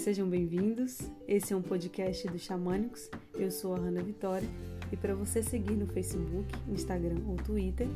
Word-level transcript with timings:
Sejam 0.00 0.26
bem-vindos. 0.26 0.98
Esse 1.28 1.52
é 1.52 1.56
um 1.56 1.60
podcast 1.60 2.26
do 2.26 2.38
Xamânicos. 2.38 3.10
Eu 3.34 3.50
sou 3.50 3.74
a 3.74 3.78
Hanna 3.78 4.02
Vitória 4.02 4.48
e 4.90 4.96
para 4.96 5.14
você 5.14 5.42
seguir 5.42 5.74
no 5.74 5.86
Facebook, 5.86 6.48
Instagram 6.66 7.18
ou 7.28 7.36
Twitter, 7.36 7.86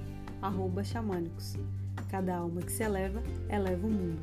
Xamânicos. 0.85 1.55
Cada 2.11 2.37
alma 2.37 2.61
que 2.61 2.71
se 2.71 2.83
eleva, 2.83 3.23
eleva 3.49 3.87
o 3.87 3.91
mundo. 3.91 4.21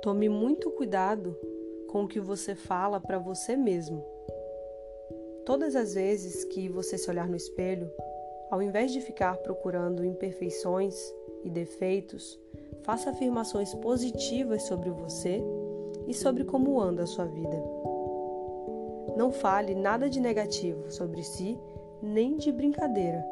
Tome 0.00 0.28
muito 0.28 0.70
cuidado 0.70 1.36
com 1.88 2.04
o 2.04 2.08
que 2.08 2.20
você 2.20 2.54
fala 2.54 3.00
para 3.00 3.18
você 3.18 3.56
mesmo. 3.56 4.13
Todas 5.44 5.76
as 5.76 5.92
vezes 5.92 6.42
que 6.44 6.70
você 6.70 6.96
se 6.96 7.10
olhar 7.10 7.28
no 7.28 7.36
espelho, 7.36 7.90
ao 8.50 8.62
invés 8.62 8.92
de 8.92 9.00
ficar 9.02 9.36
procurando 9.36 10.02
imperfeições 10.02 10.96
e 11.44 11.50
defeitos, 11.50 12.40
faça 12.82 13.10
afirmações 13.10 13.74
positivas 13.74 14.62
sobre 14.62 14.88
você 14.90 15.42
e 16.08 16.14
sobre 16.14 16.44
como 16.44 16.80
anda 16.80 17.02
a 17.02 17.06
sua 17.06 17.26
vida. 17.26 17.62
Não 19.18 19.30
fale 19.30 19.74
nada 19.74 20.08
de 20.08 20.18
negativo 20.18 20.90
sobre 20.90 21.22
si, 21.22 21.58
nem 22.02 22.38
de 22.38 22.50
brincadeira, 22.50 23.22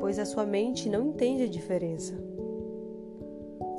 pois 0.00 0.20
a 0.20 0.24
sua 0.24 0.46
mente 0.46 0.88
não 0.88 1.08
entende 1.08 1.42
a 1.42 1.48
diferença. 1.48 2.14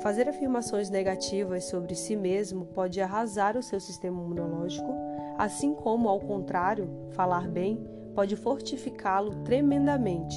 Fazer 0.02 0.28
afirmações 0.28 0.90
negativas 0.90 1.64
sobre 1.64 1.94
si 1.94 2.16
mesmo 2.16 2.66
pode 2.66 3.00
arrasar 3.00 3.56
o 3.56 3.62
seu 3.62 3.80
sistema 3.80 4.20
imunológico 4.20 5.05
assim 5.38 5.74
como, 5.74 6.08
ao 6.08 6.20
contrário, 6.20 6.88
falar 7.10 7.48
bem 7.48 7.86
pode 8.14 8.34
fortificá-lo 8.36 9.34
tremendamente. 9.44 10.36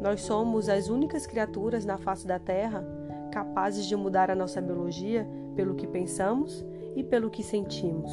Nós 0.00 0.22
somos 0.22 0.68
as 0.68 0.88
únicas 0.88 1.26
criaturas 1.26 1.84
na 1.84 1.98
face 1.98 2.26
da 2.26 2.38
Terra 2.38 2.84
capazes 3.30 3.86
de 3.86 3.96
mudar 3.96 4.30
a 4.30 4.34
nossa 4.34 4.60
biologia 4.60 5.26
pelo 5.56 5.74
que 5.74 5.86
pensamos 5.86 6.64
e 6.94 7.02
pelo 7.02 7.30
que 7.30 7.42
sentimos. 7.42 8.12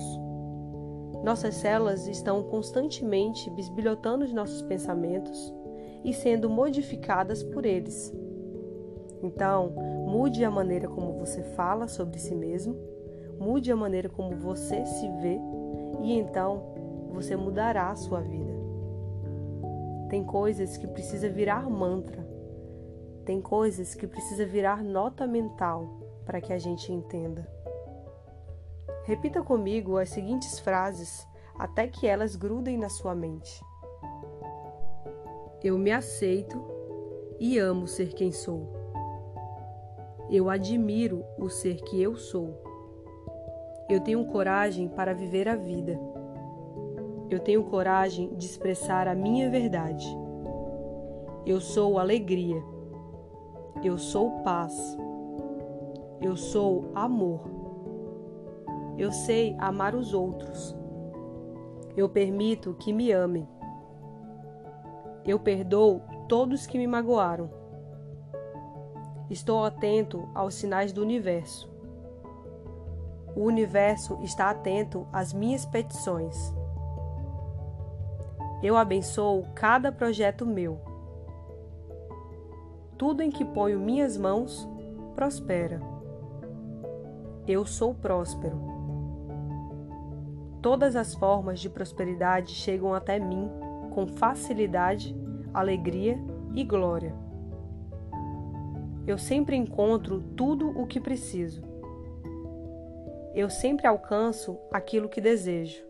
Nossas 1.24 1.56
células 1.56 2.08
estão 2.08 2.44
constantemente 2.44 3.50
bisbilhotando 3.52 4.26
os 4.26 4.34
nossos 4.34 4.62
pensamentos 4.64 5.54
e 6.04 6.14
sendo 6.14 6.50
modificadas 6.50 7.44
por 7.44 7.66
eles. 7.66 8.12
Então, 9.22 9.72
mude 10.08 10.44
a 10.44 10.50
maneira 10.50 10.88
como 10.88 11.20
você 11.20 11.44
fala 11.44 11.88
sobre 11.88 12.18
si 12.18 12.34
mesmo, 12.34 12.76
mude 13.40 13.72
a 13.72 13.76
maneira 13.76 14.10
como 14.10 14.36
você 14.36 14.84
se 14.86 15.08
vê 15.22 15.40
e 16.02 16.14
então 16.14 17.10
você 17.12 17.36
mudará 17.36 17.90
a 17.90 17.96
sua 17.96 18.22
vida. 18.22 18.52
Tem 20.10 20.24
coisas 20.24 20.78
que 20.78 20.88
precisa 20.88 21.30
virar 21.30 21.70
mantra. 21.70 22.28
Tem 23.26 23.42
coisas 23.42 23.96
que 23.96 24.08
precisa 24.08 24.46
virar 24.46 24.84
nota 24.84 25.26
mental 25.26 26.02
para 26.26 26.42
que 26.42 26.52
a 26.52 26.58
gente 26.58 26.92
entenda. 26.92 27.48
Repita 29.04 29.42
comigo 29.42 29.98
as 29.98 30.10
seguintes 30.10 30.60
frases 30.60 31.28
até 31.58 31.88
que 31.88 32.08
elas 32.08 32.36
grudem 32.36 32.78
na 32.78 32.90
sua 32.90 33.16
mente. 33.16 33.64
Eu 35.64 35.78
me 35.78 35.92
aceito 35.92 36.60
e 37.40 37.58
amo 37.58 37.88
ser 37.88 38.14
quem 38.14 38.32
sou. 38.32 38.68
Eu 40.30 40.50
admiro 40.50 41.24
o 41.38 41.50
ser 41.50 41.76
que 41.82 42.02
eu 42.02 42.16
sou. 42.16 42.71
Eu 43.92 44.00
tenho 44.00 44.24
coragem 44.24 44.88
para 44.88 45.14
viver 45.14 45.50
a 45.50 45.56
vida. 45.58 46.00
Eu 47.30 47.42
tenho 47.42 47.62
coragem 47.66 48.34
de 48.38 48.46
expressar 48.46 49.06
a 49.06 49.14
minha 49.14 49.50
verdade. 49.50 50.08
Eu 51.46 51.60
sou 51.60 52.00
alegria. 52.00 52.64
Eu 53.84 53.98
sou 53.98 54.44
paz. 54.44 54.98
Eu 56.22 56.38
sou 56.38 56.90
amor. 56.96 57.42
Eu 58.98 59.12
sei 59.12 59.58
amar 59.60 59.94
os 59.94 60.14
outros. 60.14 60.74
Eu 61.98 62.08
permito 62.08 62.74
que 62.76 62.94
me 62.94 63.12
amem. 63.12 63.46
Eu 65.28 65.38
perdoo 65.38 66.02
todos 66.30 66.66
que 66.66 66.78
me 66.78 66.88
magoaram. 66.88 67.50
Estou 69.30 69.66
atento 69.66 70.30
aos 70.34 70.54
sinais 70.54 70.94
do 70.94 71.02
universo. 71.02 71.71
O 73.36 73.44
universo 73.44 74.20
está 74.22 74.50
atento 74.50 75.08
às 75.12 75.32
minhas 75.32 75.66
petições. 75.66 76.54
Eu 78.62 78.76
abençoo 78.76 79.46
cada 79.56 79.92
projeto 79.92 80.46
meu. 80.46 80.80
Tudo 82.98 83.22
em 83.22 83.32
que 83.32 83.46
ponho 83.46 83.80
minhas 83.80 84.18
mãos 84.18 84.68
prospera. 85.16 85.82
Eu 87.48 87.66
sou 87.66 87.96
próspero. 87.96 88.60
Todas 90.62 90.96
as 90.96 91.16
formas 91.16 91.60
de 91.60 91.70
prosperidade 91.70 92.54
chegam 92.54 92.94
até 92.94 93.18
mim 93.18 93.50
com 93.92 94.06
facilidade, 94.06 95.16
alegria 95.54 96.20
e 96.54 96.64
glória. 96.64 97.16
Eu 99.08 99.18
sempre 99.18 99.56
encontro 99.56 100.22
tudo 100.36 100.70
o 100.70 100.86
que 100.86 101.00
preciso 101.00 101.71
eu 103.34 103.50
sempre 103.50 103.88
alcanço 103.88 104.58
aquilo 104.72 105.08
que 105.08 105.22
desejo. 105.22 105.84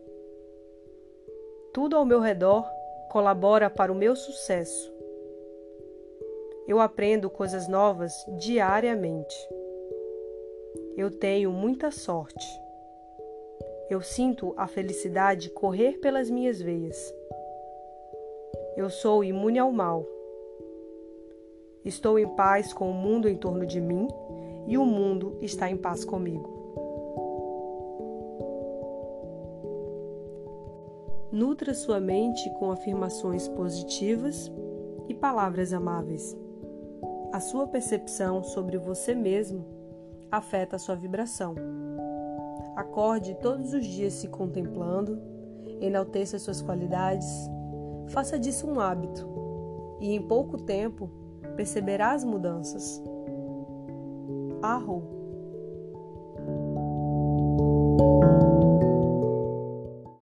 Tudo 1.72 1.96
ao 1.96 2.04
meu 2.04 2.20
redor 2.20 2.64
colabora 3.10 3.68
para 3.68 3.90
o 3.90 3.94
meu 3.94 4.14
sucesso. 4.14 4.92
Eu 6.68 6.78
aprendo 6.78 7.28
coisas 7.28 7.66
novas 7.66 8.12
diariamente. 8.38 9.36
Eu 10.96 11.10
tenho 11.10 11.50
muita 11.50 11.90
sorte. 11.90 12.46
Eu 13.90 14.00
sinto 14.00 14.54
a 14.56 14.66
felicidade 14.66 15.50
correr 15.50 15.98
pelas 15.98 16.30
minhas 16.30 16.60
veias. 16.60 17.12
Eu 18.76 18.88
sou 18.88 19.24
imune 19.24 19.58
ao 19.58 19.72
mal. 19.72 20.06
Estou 21.84 22.18
em 22.18 22.28
paz 22.28 22.72
com 22.72 22.88
o 22.88 22.94
mundo 22.94 23.28
em 23.28 23.36
torno 23.36 23.66
de 23.66 23.80
mim 23.80 24.06
e 24.68 24.78
o 24.78 24.84
mundo 24.84 25.36
está 25.42 25.68
em 25.68 25.76
paz 25.76 26.04
comigo. 26.04 26.61
Nutra 31.32 31.72
sua 31.72 31.98
mente 31.98 32.50
com 32.58 32.70
afirmações 32.70 33.48
positivas 33.48 34.52
e 35.08 35.14
palavras 35.14 35.72
amáveis. 35.72 36.36
A 37.32 37.40
sua 37.40 37.66
percepção 37.66 38.42
sobre 38.42 38.76
você 38.76 39.14
mesmo 39.14 39.64
afeta 40.30 40.76
a 40.76 40.78
sua 40.78 40.94
vibração. 40.94 41.54
Acorde 42.76 43.34
todos 43.36 43.72
os 43.72 43.86
dias 43.86 44.12
se 44.12 44.28
contemplando, 44.28 45.18
enalteça 45.80 46.38
suas 46.38 46.60
qualidades, 46.60 47.48
faça 48.08 48.38
disso 48.38 48.66
um 48.66 48.78
hábito 48.78 49.26
e 50.00 50.12
em 50.14 50.20
pouco 50.20 50.58
tempo 50.58 51.08
perceberá 51.56 52.12
as 52.12 52.24
mudanças. 52.24 53.02
Arro 54.60 55.21